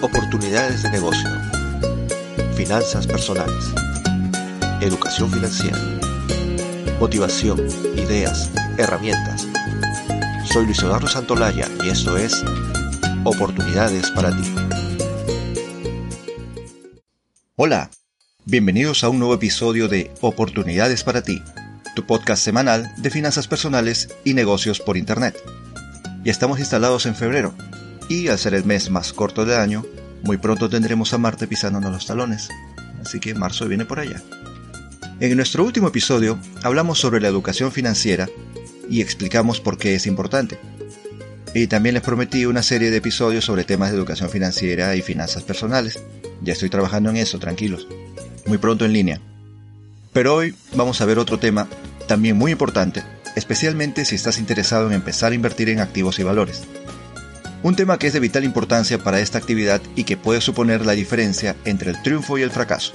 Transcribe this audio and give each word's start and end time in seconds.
Oportunidades 0.00 0.84
de 0.84 0.90
negocio. 0.90 1.28
Finanzas 2.54 3.04
personales. 3.04 3.64
Educación 4.80 5.28
financiera. 5.28 5.76
Motivación, 7.00 7.66
ideas, 7.96 8.52
herramientas. 8.76 9.48
Soy 10.52 10.66
Luis 10.66 10.78
Eduardo 10.78 11.08
Santolaya 11.08 11.66
y 11.82 11.88
esto 11.88 12.16
es 12.16 12.44
Oportunidades 13.24 14.12
para 14.12 14.30
ti. 14.30 14.54
Hola, 17.56 17.90
bienvenidos 18.44 19.02
a 19.02 19.08
un 19.08 19.18
nuevo 19.18 19.34
episodio 19.34 19.88
de 19.88 20.12
Oportunidades 20.20 21.02
para 21.02 21.22
ti, 21.22 21.42
tu 21.96 22.06
podcast 22.06 22.44
semanal 22.44 22.88
de 22.98 23.10
finanzas 23.10 23.48
personales 23.48 24.14
y 24.22 24.34
negocios 24.34 24.78
por 24.78 24.96
Internet. 24.96 25.36
Ya 26.22 26.30
estamos 26.30 26.60
instalados 26.60 27.04
en 27.06 27.16
febrero 27.16 27.52
y 28.08 28.28
al 28.28 28.38
ser 28.38 28.54
el 28.54 28.64
mes 28.64 28.90
más 28.90 29.12
corto 29.12 29.44
del 29.44 29.58
año, 29.58 29.84
muy 30.22 30.36
pronto 30.36 30.68
tendremos 30.68 31.12
a 31.12 31.18
Marte 31.18 31.46
pisándonos 31.46 31.92
los 31.92 32.06
talones. 32.06 32.48
Así 33.00 33.20
que 33.20 33.34
marzo 33.34 33.68
viene 33.68 33.84
por 33.84 34.00
allá. 34.00 34.22
En 35.20 35.36
nuestro 35.36 35.64
último 35.64 35.88
episodio 35.88 36.38
hablamos 36.62 36.98
sobre 36.98 37.20
la 37.20 37.28
educación 37.28 37.72
financiera 37.72 38.28
y 38.88 39.00
explicamos 39.00 39.60
por 39.60 39.78
qué 39.78 39.94
es 39.94 40.06
importante. 40.06 40.58
Y 41.54 41.66
también 41.66 41.94
les 41.94 42.02
prometí 42.02 42.46
una 42.46 42.62
serie 42.62 42.90
de 42.90 42.98
episodios 42.98 43.44
sobre 43.44 43.64
temas 43.64 43.90
de 43.90 43.96
educación 43.96 44.30
financiera 44.30 44.94
y 44.96 45.02
finanzas 45.02 45.42
personales. 45.42 45.98
Ya 46.42 46.52
estoy 46.52 46.70
trabajando 46.70 47.10
en 47.10 47.16
eso, 47.16 47.38
tranquilos. 47.38 47.88
Muy 48.46 48.58
pronto 48.58 48.84
en 48.84 48.92
línea. 48.92 49.20
Pero 50.12 50.34
hoy 50.34 50.54
vamos 50.74 51.00
a 51.00 51.04
ver 51.04 51.18
otro 51.18 51.38
tema 51.38 51.68
también 52.06 52.36
muy 52.36 52.52
importante, 52.52 53.02
especialmente 53.36 54.04
si 54.04 54.14
estás 54.14 54.38
interesado 54.38 54.86
en 54.86 54.94
empezar 54.94 55.32
a 55.32 55.34
invertir 55.34 55.68
en 55.68 55.80
activos 55.80 56.18
y 56.18 56.22
valores. 56.22 56.62
Un 57.62 57.74
tema 57.74 57.98
que 57.98 58.06
es 58.06 58.12
de 58.12 58.20
vital 58.20 58.44
importancia 58.44 58.98
para 58.98 59.18
esta 59.18 59.38
actividad 59.38 59.80
y 59.96 60.04
que 60.04 60.16
puede 60.16 60.40
suponer 60.40 60.86
la 60.86 60.92
diferencia 60.92 61.56
entre 61.64 61.90
el 61.90 62.00
triunfo 62.02 62.38
y 62.38 62.42
el 62.42 62.52
fracaso. 62.52 62.92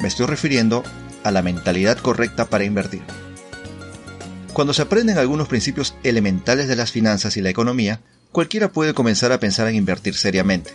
Me 0.00 0.08
estoy 0.08 0.26
refiriendo 0.26 0.82
a 1.22 1.30
la 1.30 1.42
mentalidad 1.42 1.98
correcta 1.98 2.46
para 2.46 2.64
invertir. 2.64 3.02
Cuando 4.54 4.72
se 4.72 4.82
aprenden 4.82 5.18
algunos 5.18 5.48
principios 5.48 5.94
elementales 6.02 6.66
de 6.66 6.76
las 6.76 6.92
finanzas 6.92 7.36
y 7.36 7.42
la 7.42 7.50
economía, 7.50 8.00
cualquiera 8.32 8.72
puede 8.72 8.94
comenzar 8.94 9.32
a 9.32 9.38
pensar 9.38 9.68
en 9.68 9.76
invertir 9.76 10.14
seriamente. 10.14 10.74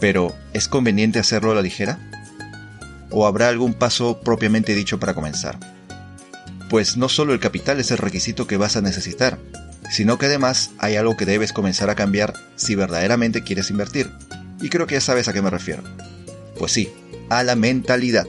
Pero, 0.00 0.34
¿es 0.54 0.68
conveniente 0.68 1.18
hacerlo 1.18 1.52
a 1.52 1.54
la 1.54 1.62
ligera? 1.62 1.98
¿O 3.10 3.26
habrá 3.26 3.48
algún 3.48 3.74
paso 3.74 4.20
propiamente 4.20 4.74
dicho 4.74 4.98
para 4.98 5.14
comenzar? 5.14 5.58
Pues 6.70 6.96
no 6.96 7.10
solo 7.10 7.34
el 7.34 7.40
capital 7.40 7.78
es 7.80 7.90
el 7.90 7.98
requisito 7.98 8.46
que 8.46 8.56
vas 8.56 8.76
a 8.76 8.80
necesitar, 8.80 9.38
sino 9.92 10.16
que 10.16 10.24
además 10.24 10.70
hay 10.78 10.96
algo 10.96 11.18
que 11.18 11.26
debes 11.26 11.52
comenzar 11.52 11.90
a 11.90 11.94
cambiar 11.94 12.32
si 12.56 12.74
verdaderamente 12.74 13.42
quieres 13.42 13.68
invertir. 13.68 14.10
Y 14.62 14.70
creo 14.70 14.86
que 14.86 14.94
ya 14.94 15.02
sabes 15.02 15.28
a 15.28 15.34
qué 15.34 15.42
me 15.42 15.50
refiero. 15.50 15.82
Pues 16.58 16.72
sí, 16.72 16.90
a 17.28 17.42
la 17.42 17.56
mentalidad. 17.56 18.26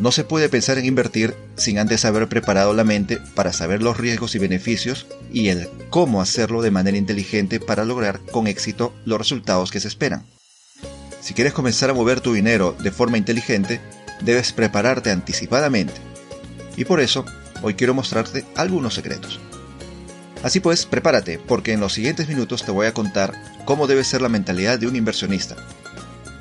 No 0.00 0.10
se 0.10 0.24
puede 0.24 0.48
pensar 0.48 0.76
en 0.76 0.86
invertir 0.86 1.36
sin 1.56 1.78
antes 1.78 2.04
haber 2.04 2.28
preparado 2.28 2.74
la 2.74 2.82
mente 2.82 3.20
para 3.36 3.52
saber 3.52 3.84
los 3.84 3.96
riesgos 3.96 4.34
y 4.34 4.40
beneficios 4.40 5.06
y 5.32 5.46
el 5.46 5.68
cómo 5.90 6.20
hacerlo 6.20 6.60
de 6.60 6.72
manera 6.72 6.96
inteligente 6.96 7.60
para 7.60 7.84
lograr 7.84 8.18
con 8.32 8.48
éxito 8.48 8.92
los 9.04 9.18
resultados 9.18 9.70
que 9.70 9.78
se 9.78 9.86
esperan. 9.86 10.26
Si 11.20 11.34
quieres 11.34 11.52
comenzar 11.52 11.88
a 11.90 11.94
mover 11.94 12.20
tu 12.20 12.32
dinero 12.32 12.74
de 12.80 12.90
forma 12.90 13.16
inteligente, 13.16 13.80
debes 14.22 14.52
prepararte 14.52 15.12
anticipadamente. 15.12 15.94
Y 16.76 16.84
por 16.84 16.98
eso, 16.98 17.24
hoy 17.62 17.74
quiero 17.74 17.94
mostrarte 17.94 18.44
algunos 18.56 18.94
secretos. 18.94 19.38
Así 20.44 20.60
pues, 20.60 20.84
prepárate, 20.84 21.38
porque 21.38 21.72
en 21.72 21.80
los 21.80 21.94
siguientes 21.94 22.28
minutos 22.28 22.66
te 22.66 22.70
voy 22.70 22.86
a 22.86 22.92
contar 22.92 23.32
cómo 23.64 23.86
debe 23.86 24.04
ser 24.04 24.20
la 24.20 24.28
mentalidad 24.28 24.78
de 24.78 24.86
un 24.86 24.94
inversionista. 24.94 25.56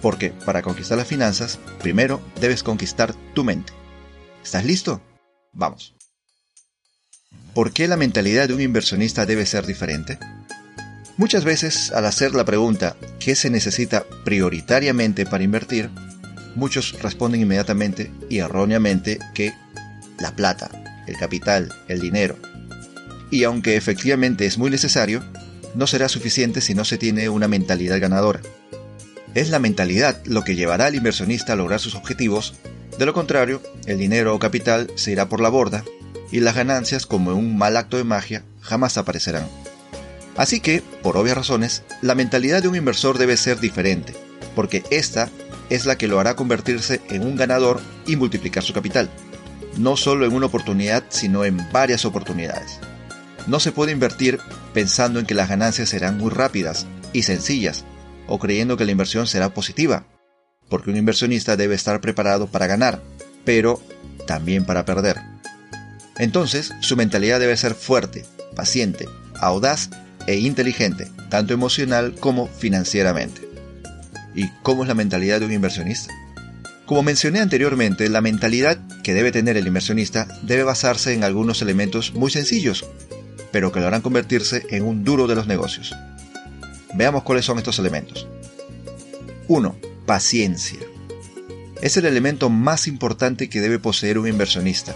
Porque 0.02 0.32
para 0.46 0.62
conquistar 0.62 0.98
las 0.98 1.08
finanzas, 1.08 1.58
primero 1.82 2.22
debes 2.42 2.64
conquistar 2.64 3.16
tu 3.34 3.46
mente. 3.46 3.72
¿Estás 4.44 4.66
listo? 4.66 5.02
Vamos. 5.54 5.96
¿Por 7.54 7.72
qué 7.72 7.88
la 7.88 7.96
mentalidad 7.96 8.50
de 8.50 8.54
un 8.54 8.60
inversionista 8.60 9.26
debe 9.26 9.46
ser 9.46 9.66
diferente? 9.66 10.20
Muchas 11.16 11.46
veces, 11.46 11.94
al 11.94 12.06
hacer 12.06 12.36
la 12.36 12.44
pregunta 12.44 12.98
¿qué 13.22 13.36
se 13.36 13.50
necesita 13.50 14.04
prioritariamente 14.26 15.26
para 15.26 15.46
invertir? 15.46 15.90
Muchos 16.56 17.02
responden 17.02 17.40
inmediatamente 17.40 18.12
y 18.30 18.40
erróneamente 18.40 19.20
que 19.34 19.54
la 20.20 20.36
plata, 20.36 21.04
el 21.08 21.16
capital, 21.16 21.72
el 21.88 22.02
dinero, 22.02 22.36
y 23.34 23.46
aunque 23.46 23.76
efectivamente 23.76 24.46
es 24.46 24.60
muy 24.60 24.70
necesario, 24.70 25.24
no 25.74 25.88
será 25.88 26.08
suficiente 26.08 26.62
si 26.62 26.76
no 26.76 26.86
se 26.86 27.00
tiene 27.00 27.30
una 27.30 27.48
mentalidad 27.48 28.00
ganadora. 28.00 28.42
Es 29.34 29.50
la 29.50 29.58
mentalidad 29.58 30.24
lo 30.26 30.44
que 30.44 30.56
llevará 30.56 30.86
al 30.86 30.94
inversionista 30.94 31.54
a 31.54 31.56
lograr 31.56 31.80
sus 31.80 31.96
objetivos, 31.96 32.54
de 33.00 33.08
lo 33.08 33.14
contrario, 33.14 33.60
el 33.88 33.98
dinero 33.98 34.36
o 34.36 34.40
capital 34.40 34.92
se 34.94 35.14
irá 35.14 35.30
por 35.30 35.42
la 35.42 35.50
borda 35.50 35.84
y 36.32 36.42
las 36.42 36.54
ganancias, 36.54 37.08
como 37.08 37.34
un 37.34 37.58
mal 37.58 37.76
acto 37.76 37.98
de 37.98 38.04
magia, 38.04 38.44
jamás 38.62 39.00
aparecerán. 39.00 39.48
Así 40.38 40.60
que, 40.60 40.84
por 41.02 41.18
obvias 41.18 41.38
razones, 41.38 41.82
la 42.04 42.14
mentalidad 42.14 42.62
de 42.62 42.68
un 42.68 42.76
inversor 42.76 43.18
debe 43.18 43.36
ser 43.36 43.60
diferente, 43.60 44.14
porque 44.56 44.84
esta 44.92 45.32
es 45.72 45.88
la 45.88 45.98
que 45.98 46.08
lo 46.08 46.20
hará 46.20 46.36
convertirse 46.36 47.02
en 47.10 47.24
un 47.24 47.36
ganador 47.36 47.82
y 48.06 48.16
multiplicar 48.16 48.62
su 48.62 48.74
capital, 48.74 49.10
no 49.80 49.98
solo 49.98 50.28
en 50.28 50.34
una 50.34 50.46
oportunidad, 50.46 51.04
sino 51.10 51.46
en 51.46 51.58
varias 51.72 52.06
oportunidades. 52.06 52.80
No 53.48 53.60
se 53.60 53.72
puede 53.72 53.92
invertir 53.92 54.40
pensando 54.74 55.20
en 55.20 55.26
que 55.26 55.36
las 55.36 55.50
ganancias 55.50 55.90
serán 55.90 56.18
muy 56.18 56.32
rápidas 56.32 56.86
y 57.12 57.24
sencillas, 57.24 57.84
o 58.28 58.40
creyendo 58.40 58.78
que 58.78 58.86
la 58.86 58.92
inversión 58.92 59.28
será 59.28 59.54
positiva, 59.54 60.06
porque 60.70 60.90
un 60.90 60.98
inversionista 60.98 61.58
debe 61.58 61.76
estar 61.76 62.02
preparado 62.02 62.48
para 62.48 62.68
ganar, 62.68 63.02
pero 63.44 63.82
también 64.26 64.66
para 64.66 64.86
perder. 64.86 65.20
Entonces, 66.18 66.74
su 66.82 66.96
mentalidad 66.96 67.40
debe 67.40 67.58
ser 67.58 67.76
fuerte, 67.76 68.26
paciente, 68.56 69.08
audaz 69.40 69.90
e 70.28 70.36
inteligente, 70.36 71.12
tanto 71.30 71.54
emocional 71.54 72.16
como 72.20 72.48
financieramente. 72.48 73.42
¿Y 74.36 74.50
cómo 74.62 74.84
es 74.84 74.88
la 74.88 74.96
mentalidad 74.96 75.40
de 75.40 75.46
un 75.46 75.52
inversionista? 75.52 76.14
Como 76.86 77.04
mencioné 77.04 77.40
anteriormente, 77.40 78.10
la 78.10 78.22
mentalidad 78.22 78.78
que 79.04 79.14
debe 79.14 79.32
tener 79.32 79.58
el 79.58 79.68
inversionista 79.68 80.28
debe 80.44 80.64
basarse 80.64 81.14
en 81.14 81.24
algunos 81.24 81.62
elementos 81.62 82.14
muy 82.14 82.30
sencillos, 82.30 82.86
pero 83.54 83.72
que 83.72 83.80
lo 83.80 83.88
harán 83.88 84.02
convertirse 84.02 84.66
en 84.72 84.84
un 84.84 85.06
duro 85.06 85.28
de 85.28 85.36
los 85.36 85.46
negocios. 85.48 85.96
Veamos 86.96 87.22
cuáles 87.22 87.46
son 87.46 87.60
estos 87.60 87.78
elementos. 87.78 88.28
1. 89.48 89.76
Paciencia. 90.08 90.80
Es 91.80 91.96
el 91.96 92.06
elemento 92.06 92.50
más 92.50 92.88
importante 92.88 93.50
que 93.50 93.62
debe 93.62 93.78
poseer 93.78 94.18
un 94.18 94.28
inversionista, 94.28 94.96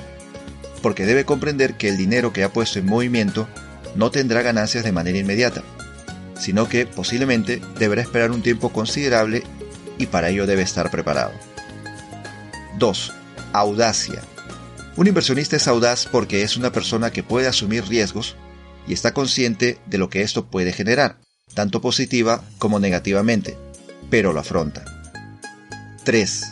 porque 0.81 1.05
debe 1.05 1.23
comprender 1.23 1.77
que 1.77 1.87
el 1.87 1.97
dinero 1.97 2.33
que 2.33 2.43
ha 2.43 2.51
puesto 2.51 2.79
en 2.79 2.87
movimiento 2.87 3.47
no 3.95 4.09
tendrá 4.09 4.41
ganancias 4.41 4.83
de 4.83 4.91
manera 4.91 5.19
inmediata, 5.19 5.61
sino 6.39 6.67
que 6.67 6.87
posiblemente 6.87 7.61
deberá 7.77 8.01
esperar 8.01 8.31
un 8.31 8.41
tiempo 8.41 8.69
considerable 8.69 9.43
y 9.99 10.07
para 10.07 10.29
ello 10.29 10.47
debe 10.47 10.63
estar 10.63 10.89
preparado. 10.89 11.31
2. 12.79 13.13
Audacia. 13.53 14.21
Un 14.95 15.05
inversionista 15.05 15.57
es 15.57 15.67
audaz 15.67 16.07
porque 16.11 16.41
es 16.41 16.57
una 16.57 16.71
persona 16.71 17.11
que 17.11 17.21
puede 17.21 17.47
asumir 17.47 17.85
riesgos 17.85 18.35
y 18.87 18.93
está 18.93 19.13
consciente 19.13 19.77
de 19.85 19.97
lo 19.97 20.09
que 20.09 20.21
esto 20.21 20.45
puede 20.45 20.71
generar, 20.73 21.17
tanto 21.53 21.81
positiva 21.81 22.43
como 22.57 22.79
negativamente, 22.79 23.57
pero 24.09 24.33
lo 24.33 24.39
afronta. 24.39 24.85
3. 26.03 26.43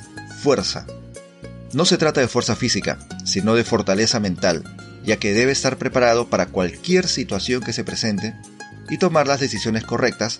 Fuerza. 0.42 0.86
No 1.74 1.86
se 1.86 1.98
trata 1.98 2.22
de 2.22 2.28
fuerza 2.28 2.56
física, 2.56 3.00
sino 3.26 3.56
de 3.56 3.64
fortaleza 3.64 4.20
mental, 4.20 4.64
ya 5.06 5.18
que 5.18 5.34
debe 5.34 5.52
estar 5.52 5.78
preparado 5.78 6.30
para 6.30 6.48
cualquier 6.48 7.08
situación 7.08 7.62
que 7.62 7.74
se 7.74 7.84
presente 7.84 8.34
y 8.90 8.98
tomar 8.98 9.28
las 9.28 9.40
decisiones 9.40 9.84
correctas, 9.84 10.40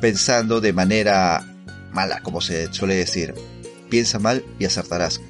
pensando 0.00 0.60
de 0.60 0.72
manera 0.72 1.44
mala, 1.92 2.20
como 2.20 2.40
se 2.40 2.72
suele 2.72 2.94
decir. 2.94 3.34
Piensa 3.88 4.18
mal 4.18 4.44
y 4.58 4.66
acertarás. 4.66 5.20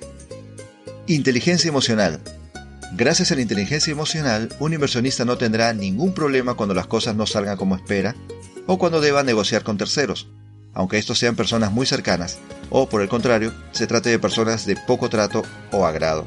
Inteligencia 1.06 1.68
emocional. 1.68 2.20
Gracias 2.92 3.30
a 3.30 3.34
la 3.34 3.42
inteligencia 3.42 3.90
emocional, 3.92 4.48
un 4.60 4.72
inversionista 4.72 5.24
no 5.24 5.36
tendrá 5.36 5.72
ningún 5.74 6.14
problema 6.14 6.54
cuando 6.54 6.74
las 6.74 6.86
cosas 6.86 7.14
no 7.14 7.26
salgan 7.26 7.58
como 7.58 7.76
espera 7.76 8.14
o 8.66 8.78
cuando 8.78 9.00
deba 9.00 9.22
negociar 9.22 9.62
con 9.62 9.76
terceros, 9.76 10.28
aunque 10.72 10.98
estos 10.98 11.18
sean 11.18 11.36
personas 11.36 11.70
muy 11.70 11.86
cercanas, 11.86 12.38
o 12.70 12.88
por 12.88 13.02
el 13.02 13.08
contrario, 13.08 13.52
se 13.72 13.86
trate 13.86 14.08
de 14.10 14.18
personas 14.18 14.64
de 14.64 14.76
poco 14.76 15.10
trato 15.10 15.42
o 15.70 15.84
agrado. 15.84 16.26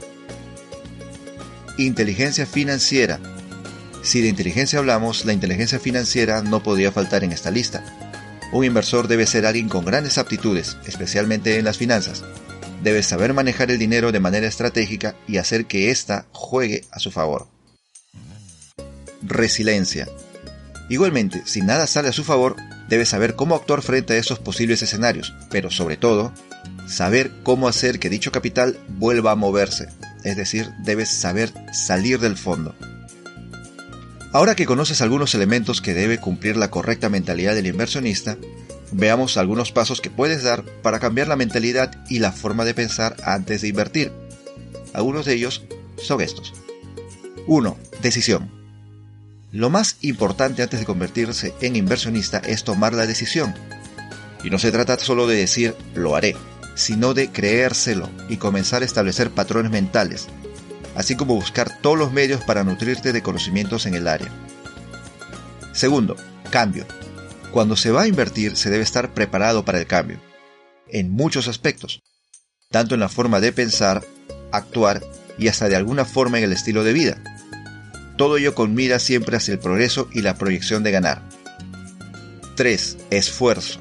Inteligencia 1.77 2.45
financiera. 2.45 3.19
Si 4.03 4.21
de 4.21 4.27
inteligencia 4.27 4.79
hablamos, 4.79 5.25
la 5.25 5.33
inteligencia 5.33 5.79
financiera 5.79 6.41
no 6.41 6.61
podría 6.61 6.91
faltar 6.91 7.23
en 7.23 7.31
esta 7.31 7.49
lista. 7.49 7.83
Un 8.51 8.65
inversor 8.65 9.07
debe 9.07 9.25
ser 9.25 9.45
alguien 9.45 9.69
con 9.69 9.85
grandes 9.85 10.17
aptitudes, 10.17 10.77
especialmente 10.85 11.57
en 11.57 11.65
las 11.65 11.77
finanzas, 11.77 12.23
debe 12.83 13.03
saber 13.03 13.33
manejar 13.33 13.71
el 13.71 13.79
dinero 13.79 14.11
de 14.11 14.19
manera 14.19 14.47
estratégica 14.47 15.15
y 15.27 15.37
hacer 15.37 15.65
que 15.65 15.91
ésta 15.91 16.25
juegue 16.31 16.85
a 16.91 16.99
su 16.99 17.11
favor. 17.11 17.47
Resiliencia. 19.21 20.07
Igualmente, 20.89 21.43
si 21.45 21.61
nada 21.61 21.87
sale 21.87 22.09
a 22.09 22.13
su 22.13 22.23
favor, 22.23 22.55
debes 22.89 23.09
saber 23.09 23.35
cómo 23.35 23.55
actuar 23.55 23.81
frente 23.81 24.13
a 24.13 24.17
esos 24.17 24.39
posibles 24.39 24.81
escenarios, 24.81 25.33
pero 25.49 25.69
sobre 25.69 25.95
todo, 25.95 26.33
saber 26.87 27.31
cómo 27.43 27.67
hacer 27.67 27.99
que 27.99 28.09
dicho 28.09 28.31
capital 28.31 28.77
vuelva 28.89 29.31
a 29.31 29.35
moverse, 29.35 29.87
es 30.23 30.35
decir, 30.35 30.69
debes 30.83 31.09
saber 31.09 31.53
salir 31.71 32.19
del 32.19 32.35
fondo. 32.35 32.75
Ahora 34.33 34.55
que 34.55 34.65
conoces 34.65 35.01
algunos 35.01 35.35
elementos 35.35 35.81
que 35.81 35.93
debe 35.93 36.19
cumplir 36.19 36.57
la 36.57 36.71
correcta 36.71 37.09
mentalidad 37.09 37.53
del 37.53 37.67
inversionista, 37.67 38.37
veamos 38.91 39.37
algunos 39.37 39.71
pasos 39.71 40.01
que 40.01 40.09
puedes 40.09 40.43
dar 40.43 40.63
para 40.81 40.99
cambiar 40.99 41.27
la 41.27 41.35
mentalidad 41.35 42.03
y 42.09 42.19
la 42.19 42.31
forma 42.31 42.65
de 42.65 42.73
pensar 42.73 43.15
antes 43.23 43.61
de 43.61 43.69
invertir. 43.69 44.11
Algunos 44.93 45.25
de 45.25 45.33
ellos 45.33 45.63
son 45.97 46.21
estos. 46.21 46.53
1. 47.47 47.77
Decisión. 48.01 48.51
Lo 49.51 49.69
más 49.69 49.97
importante 50.01 50.63
antes 50.63 50.79
de 50.79 50.85
convertirse 50.85 51.53
en 51.61 51.75
inversionista 51.75 52.39
es 52.39 52.63
tomar 52.63 52.93
la 52.93 53.05
decisión. 53.05 53.53
Y 54.43 54.49
no 54.49 54.59
se 54.59 54.71
trata 54.71 54.97
solo 54.97 55.27
de 55.27 55.35
decir 55.35 55.75
lo 55.93 56.15
haré, 56.15 56.35
sino 56.75 57.13
de 57.13 57.29
creérselo 57.29 58.09
y 58.29 58.37
comenzar 58.37 58.81
a 58.81 58.85
establecer 58.85 59.29
patrones 59.31 59.71
mentales, 59.71 60.27
así 60.95 61.15
como 61.15 61.35
buscar 61.35 61.81
todos 61.81 61.97
los 61.97 62.11
medios 62.11 62.43
para 62.43 62.63
nutrirte 62.63 63.11
de 63.11 63.21
conocimientos 63.21 63.85
en 63.85 63.95
el 63.95 64.07
área. 64.07 64.31
Segundo, 65.73 66.15
cambio. 66.49 66.85
Cuando 67.51 67.75
se 67.75 67.91
va 67.91 68.03
a 68.03 68.07
invertir 68.07 68.55
se 68.55 68.69
debe 68.69 68.83
estar 68.83 69.13
preparado 69.13 69.65
para 69.65 69.79
el 69.79 69.85
cambio, 69.85 70.19
en 70.87 71.11
muchos 71.11 71.47
aspectos, 71.49 72.01
tanto 72.69 72.93
en 72.93 73.01
la 73.01 73.09
forma 73.09 73.41
de 73.41 73.51
pensar, 73.51 74.03
actuar 74.53 75.03
y 75.37 75.49
hasta 75.49 75.67
de 75.67 75.75
alguna 75.75 76.05
forma 76.05 76.37
en 76.37 76.45
el 76.45 76.53
estilo 76.53 76.83
de 76.83 76.93
vida. 76.93 77.21
Todo 78.17 78.37
ello 78.37 78.55
con 78.55 78.73
mira 78.73 78.99
siempre 78.99 79.35
hacia 79.35 79.53
el 79.53 79.59
progreso 79.59 80.07
y 80.13 80.21
la 80.21 80.35
proyección 80.35 80.83
de 80.83 80.91
ganar. 80.91 81.23
3. 82.55 82.97
Esfuerzo. 83.09 83.79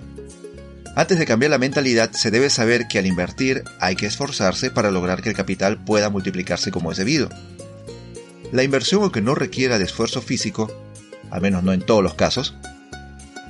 Antes 0.96 1.18
de 1.18 1.26
cambiar 1.26 1.50
la 1.50 1.58
mentalidad, 1.58 2.10
se 2.10 2.32
debe 2.32 2.50
saber 2.50 2.88
que 2.88 2.98
al 2.98 3.06
invertir 3.06 3.62
hay 3.78 3.94
que 3.94 4.06
esforzarse 4.06 4.70
para 4.70 4.90
lograr 4.90 5.22
que 5.22 5.28
el 5.28 5.36
capital 5.36 5.82
pueda 5.84 6.10
multiplicarse 6.10 6.72
como 6.72 6.90
es 6.90 6.98
debido. 6.98 7.28
La 8.50 8.64
inversión, 8.64 9.02
aunque 9.02 9.22
no 9.22 9.36
requiera 9.36 9.78
de 9.78 9.84
esfuerzo 9.84 10.20
físico, 10.20 10.72
al 11.30 11.40
menos 11.40 11.62
no 11.62 11.72
en 11.72 11.82
todos 11.82 12.02
los 12.02 12.14
casos, 12.14 12.56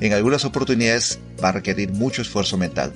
en 0.00 0.12
algunas 0.12 0.44
oportunidades 0.44 1.18
va 1.42 1.50
a 1.50 1.52
requerir 1.52 1.90
mucho 1.92 2.22
esfuerzo 2.22 2.56
mental. 2.56 2.92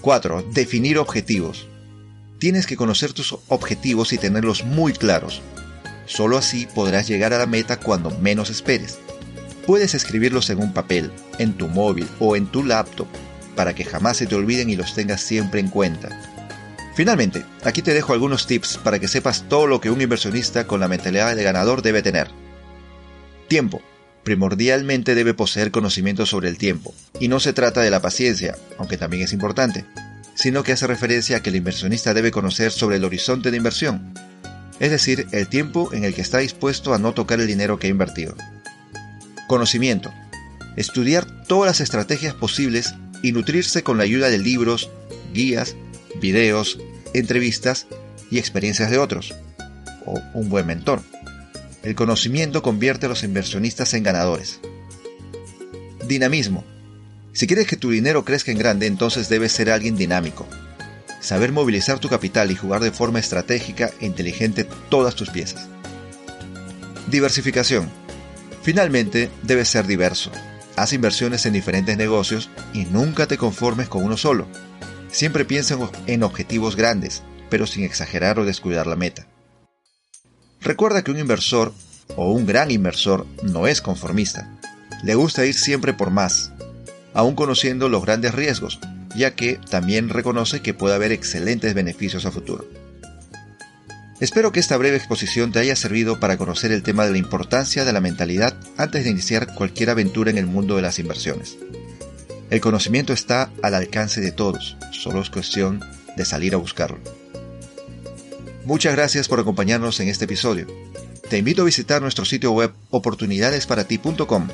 4. 0.00 0.44
Definir 0.52 0.98
objetivos. 0.98 1.66
Tienes 2.38 2.66
que 2.66 2.76
conocer 2.76 3.12
tus 3.12 3.36
objetivos 3.48 4.12
y 4.12 4.18
tenerlos 4.18 4.64
muy 4.64 4.92
claros. 4.92 5.42
Solo 6.06 6.38
así 6.38 6.66
podrás 6.74 7.08
llegar 7.08 7.32
a 7.32 7.38
la 7.38 7.46
meta 7.46 7.78
cuando 7.78 8.10
menos 8.10 8.50
esperes. 8.50 8.98
Puedes 9.66 9.94
escribirlos 9.94 10.48
en 10.50 10.58
un 10.60 10.72
papel, 10.72 11.10
en 11.38 11.52
tu 11.52 11.68
móvil 11.68 12.08
o 12.20 12.36
en 12.36 12.46
tu 12.46 12.64
laptop 12.64 13.08
para 13.58 13.74
que 13.74 13.84
jamás 13.84 14.18
se 14.18 14.28
te 14.28 14.36
olviden 14.36 14.70
y 14.70 14.76
los 14.76 14.94
tengas 14.94 15.20
siempre 15.20 15.58
en 15.58 15.66
cuenta. 15.66 16.08
Finalmente, 16.94 17.44
aquí 17.64 17.82
te 17.82 17.92
dejo 17.92 18.12
algunos 18.12 18.46
tips 18.46 18.78
para 18.78 19.00
que 19.00 19.08
sepas 19.08 19.48
todo 19.48 19.66
lo 19.66 19.80
que 19.80 19.90
un 19.90 20.00
inversionista 20.00 20.68
con 20.68 20.78
la 20.78 20.86
mentalidad 20.86 21.34
de 21.34 21.42
ganador 21.42 21.82
debe 21.82 22.00
tener. 22.00 22.30
Tiempo. 23.48 23.82
Primordialmente 24.28 25.14
debe 25.14 25.32
poseer 25.32 25.70
conocimiento 25.70 26.26
sobre 26.26 26.50
el 26.50 26.58
tiempo, 26.58 26.94
y 27.18 27.28
no 27.28 27.40
se 27.40 27.54
trata 27.54 27.80
de 27.80 27.88
la 27.88 28.02
paciencia, 28.02 28.58
aunque 28.76 28.98
también 28.98 29.22
es 29.22 29.32
importante, 29.32 29.86
sino 30.34 30.62
que 30.62 30.72
hace 30.72 30.86
referencia 30.86 31.38
a 31.38 31.40
que 31.40 31.48
el 31.48 31.56
inversionista 31.56 32.12
debe 32.12 32.30
conocer 32.30 32.70
sobre 32.70 32.96
el 32.96 33.06
horizonte 33.06 33.50
de 33.50 33.56
inversión, 33.56 34.12
es 34.80 34.90
decir, 34.90 35.26
el 35.32 35.48
tiempo 35.48 35.94
en 35.94 36.04
el 36.04 36.12
que 36.12 36.20
está 36.20 36.40
dispuesto 36.40 36.92
a 36.92 36.98
no 36.98 37.14
tocar 37.14 37.40
el 37.40 37.46
dinero 37.46 37.78
que 37.78 37.86
ha 37.86 37.90
invertido. 37.90 38.36
Conocimiento. 39.46 40.12
Estudiar 40.76 41.24
todas 41.44 41.68
las 41.68 41.80
estrategias 41.80 42.34
posibles 42.34 42.96
y 43.22 43.32
nutrirse 43.32 43.82
con 43.82 43.96
la 43.96 44.04
ayuda 44.04 44.28
de 44.28 44.36
libros, 44.36 44.90
guías, 45.32 45.74
videos, 46.20 46.78
entrevistas 47.14 47.86
y 48.30 48.38
experiencias 48.38 48.90
de 48.90 48.98
otros. 48.98 49.34
O 50.04 50.20
un 50.34 50.50
buen 50.50 50.66
mentor. 50.66 51.00
El 51.82 51.94
conocimiento 51.94 52.60
convierte 52.60 53.06
a 53.06 53.08
los 53.08 53.22
inversionistas 53.22 53.94
en 53.94 54.02
ganadores. 54.02 54.60
Dinamismo. 56.06 56.64
Si 57.32 57.46
quieres 57.46 57.68
que 57.68 57.76
tu 57.76 57.90
dinero 57.90 58.24
crezca 58.24 58.50
en 58.50 58.58
grande, 58.58 58.86
entonces 58.86 59.28
debes 59.28 59.52
ser 59.52 59.70
alguien 59.70 59.96
dinámico. 59.96 60.46
Saber 61.20 61.52
movilizar 61.52 62.00
tu 62.00 62.08
capital 62.08 62.50
y 62.50 62.56
jugar 62.56 62.80
de 62.80 62.90
forma 62.90 63.20
estratégica 63.20 63.90
e 64.00 64.06
inteligente 64.06 64.66
todas 64.88 65.14
tus 65.14 65.30
piezas. 65.30 65.68
Diversificación. 67.08 67.88
Finalmente, 68.62 69.30
debes 69.44 69.68
ser 69.68 69.86
diverso. 69.86 70.32
Haz 70.74 70.92
inversiones 70.92 71.46
en 71.46 71.52
diferentes 71.52 71.96
negocios 71.96 72.50
y 72.72 72.86
nunca 72.86 73.26
te 73.26 73.38
conformes 73.38 73.88
con 73.88 74.04
uno 74.04 74.16
solo. 74.16 74.48
Siempre 75.10 75.44
piensa 75.44 75.76
en 76.06 76.22
objetivos 76.22 76.74
grandes, 76.74 77.22
pero 77.50 77.66
sin 77.66 77.84
exagerar 77.84 78.38
o 78.38 78.44
descuidar 78.44 78.86
la 78.86 78.96
meta. 78.96 79.26
Recuerda 80.60 81.02
que 81.02 81.10
un 81.10 81.18
inversor 81.18 81.72
o 82.16 82.32
un 82.32 82.46
gran 82.46 82.70
inversor 82.70 83.26
no 83.42 83.66
es 83.66 83.80
conformista. 83.80 84.50
Le 85.04 85.14
gusta 85.14 85.46
ir 85.46 85.54
siempre 85.54 85.94
por 85.94 86.10
más, 86.10 86.52
aun 87.14 87.34
conociendo 87.34 87.88
los 87.88 88.02
grandes 88.02 88.34
riesgos, 88.34 88.80
ya 89.16 89.34
que 89.34 89.60
también 89.70 90.08
reconoce 90.08 90.60
que 90.60 90.74
puede 90.74 90.94
haber 90.94 91.12
excelentes 91.12 91.74
beneficios 91.74 92.26
a 92.26 92.30
futuro. 92.30 92.66
Espero 94.20 94.50
que 94.50 94.58
esta 94.58 94.76
breve 94.76 94.96
exposición 94.96 95.52
te 95.52 95.60
haya 95.60 95.76
servido 95.76 96.18
para 96.18 96.36
conocer 96.36 96.72
el 96.72 96.82
tema 96.82 97.04
de 97.04 97.12
la 97.12 97.18
importancia 97.18 97.84
de 97.84 97.92
la 97.92 98.00
mentalidad 98.00 98.54
antes 98.76 99.04
de 99.04 99.10
iniciar 99.10 99.54
cualquier 99.54 99.90
aventura 99.90 100.30
en 100.30 100.38
el 100.38 100.46
mundo 100.46 100.74
de 100.74 100.82
las 100.82 100.98
inversiones. 100.98 101.56
El 102.50 102.60
conocimiento 102.60 103.12
está 103.12 103.50
al 103.62 103.74
alcance 103.74 104.20
de 104.20 104.32
todos, 104.32 104.76
solo 104.90 105.20
es 105.20 105.30
cuestión 105.30 105.84
de 106.16 106.24
salir 106.24 106.54
a 106.54 106.58
buscarlo. 106.58 106.98
Muchas 108.68 108.94
gracias 108.94 109.28
por 109.28 109.40
acompañarnos 109.40 109.98
en 110.00 110.08
este 110.08 110.26
episodio. 110.26 110.66
Te 111.30 111.38
invito 111.38 111.62
a 111.62 111.64
visitar 111.64 112.02
nuestro 112.02 112.26
sitio 112.26 112.52
web 112.52 112.70
oportunidadesparati.com, 112.90 114.48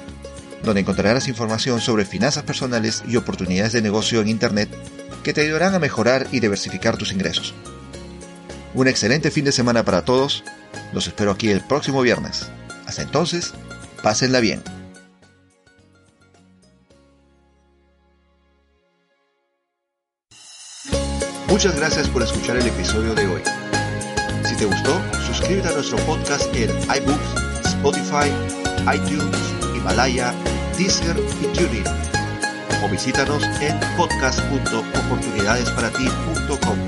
donde 0.63 0.81
encontrarás 0.81 1.27
información 1.27 1.81
sobre 1.81 2.05
finanzas 2.05 2.45
personales 2.45 3.03
y 3.09 3.17
oportunidades 3.17 3.73
de 3.73 3.83
negocio 3.83 4.21
en 4.21 4.29
Internet 4.29 4.69
que 5.25 5.33
te 5.33 5.41
ayudarán 5.41 5.75
a 5.75 5.81
mejorar 5.81 6.29
y 6.31 6.39
diversificar 6.39 6.97
tus 6.97 7.11
ingresos. 7.11 7.55
Un 8.75 8.87
excelente 8.87 9.33
fin 9.33 9.47
de 9.47 9.51
semana 9.51 9.85
para 9.85 10.05
todos. 10.05 10.45
Los 10.93 11.09
espero 11.09 11.33
aquí 11.33 11.51
el 11.51 11.63
próximo 11.63 12.01
viernes. 12.01 12.47
Hasta 12.87 13.03
entonces, 13.03 13.53
pásenla 14.01 14.39
bien. 14.39 14.63
Muchas 21.49 21.75
gracias 21.75 22.09
por 22.09 22.23
escuchar 22.23 22.59
el 22.59 22.67
episodio 22.69 23.13
de 23.13 23.27
hoy. 23.27 23.43
Si 24.55 24.61
te 24.61 24.67
gustó, 24.67 25.03
suscríbete 25.27 25.67
a 25.67 25.73
nuestro 25.73 25.97
podcast 26.07 26.45
en 26.55 26.71
iBooks, 26.71 27.35
Spotify, 27.65 28.31
iTunes, 28.95 29.37
Himalaya, 29.75 30.33
Deezer 30.79 31.17
y 31.43 31.47
TuneIn. 31.47 31.83
O 32.85 32.89
visítanos 32.89 33.43
en 33.61 33.81
podcast.oportunidadesparati.com. 33.97 36.79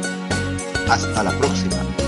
Hasta 0.89 1.25
la 1.25 1.33
próxima. 1.33 2.06